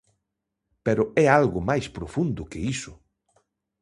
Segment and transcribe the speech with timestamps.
[0.85, 2.93] Pero é algo máis profundo que iso.